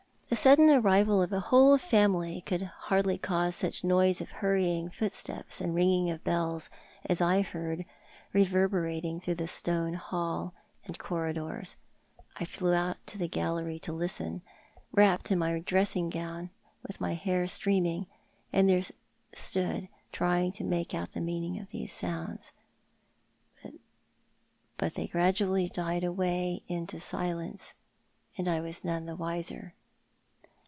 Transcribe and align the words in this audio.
The 0.33 0.37
sudden 0.37 0.69
arrival 0.69 1.21
of 1.21 1.33
a 1.33 1.41
whole 1.51 1.77
family 1.77 2.39
could 2.45 2.61
hardly 2.61 3.17
cause 3.17 3.53
such 3.53 3.83
a 3.83 3.87
noise 3.87 4.21
of 4.21 4.29
hurrying 4.31 4.89
footsteps 4.89 5.59
and 5.59 5.75
ringing 5.75 6.09
of 6.09 6.23
bells 6.23 6.69
as 7.05 7.19
I 7.19 7.41
heard 7.41 7.83
reverberating 8.31 9.19
through 9.19 9.35
the 9.35 9.47
stone 9.49 9.95
hall 9.95 10.53
and 10.85 10.97
corridors. 10.97 11.75
I 12.37 12.45
flew 12.45 12.73
out 12.73 13.05
to 13.07 13.17
the 13.17 13.27
gallery 13.27 13.77
to 13.79 13.91
listen, 13.91 14.41
wrapped 14.93 15.31
in 15.31 15.39
my 15.39 15.59
dressing 15.59 16.09
gown, 16.09 16.49
with 16.87 17.01
my 17.01 17.13
hair 17.13 17.45
streaming— 17.45 18.07
and 18.53 18.69
stood 19.33 19.79
there 19.81 19.89
trying 20.13 20.53
to 20.53 20.63
make 20.63 20.93
out 20.95 21.11
the 21.11 21.19
meaning 21.19 21.59
of 21.59 21.71
those 21.73 21.91
sounds— 21.91 22.53
but 24.77 24.93
they 24.93 25.07
gradually 25.07 25.67
died 25.67 26.05
away 26.05 26.61
into 26.67 27.01
silence, 27.01 27.73
and 28.37 28.47
I 28.47 28.61
was 28.61 28.85
none 28.85 29.05
the 29.07 29.17
witcr. 29.17 29.73